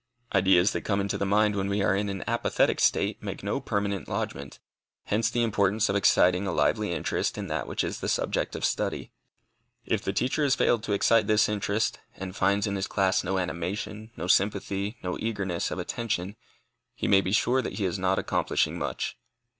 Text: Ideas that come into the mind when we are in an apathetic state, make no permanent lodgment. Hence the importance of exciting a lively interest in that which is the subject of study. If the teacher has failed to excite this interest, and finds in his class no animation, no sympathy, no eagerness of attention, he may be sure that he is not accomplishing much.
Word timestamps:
Ideas 0.33 0.71
that 0.71 0.81
come 0.81 0.99
into 0.99 1.15
the 1.19 1.27
mind 1.27 1.55
when 1.55 1.69
we 1.69 1.83
are 1.83 1.95
in 1.95 2.09
an 2.09 2.23
apathetic 2.25 2.79
state, 2.79 3.21
make 3.21 3.43
no 3.43 3.59
permanent 3.61 4.07
lodgment. 4.07 4.57
Hence 5.03 5.29
the 5.29 5.43
importance 5.43 5.89
of 5.89 5.95
exciting 5.95 6.47
a 6.47 6.51
lively 6.51 6.91
interest 6.91 7.37
in 7.37 7.45
that 7.49 7.67
which 7.67 7.83
is 7.83 7.99
the 7.99 8.09
subject 8.09 8.55
of 8.55 8.65
study. 8.65 9.11
If 9.85 10.01
the 10.01 10.11
teacher 10.11 10.41
has 10.41 10.55
failed 10.55 10.81
to 10.85 10.93
excite 10.93 11.27
this 11.27 11.47
interest, 11.47 11.99
and 12.15 12.35
finds 12.35 12.65
in 12.65 12.77
his 12.77 12.87
class 12.87 13.23
no 13.23 13.37
animation, 13.37 14.09
no 14.17 14.25
sympathy, 14.25 14.97
no 15.03 15.17
eagerness 15.19 15.69
of 15.69 15.77
attention, 15.77 16.35
he 16.95 17.07
may 17.07 17.21
be 17.21 17.31
sure 17.31 17.61
that 17.61 17.73
he 17.73 17.85
is 17.85 17.99
not 17.99 18.17
accomplishing 18.17 18.79
much. 18.79 19.19